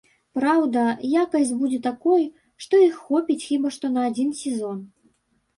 [0.37, 0.85] Праўда,
[1.23, 2.23] якасць будзе такой,
[2.65, 4.85] што іх хопіць хіба што на адзін сезон.